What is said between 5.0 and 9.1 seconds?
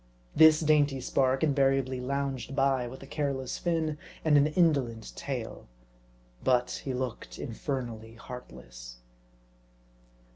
tail. But he looked infernally heartless.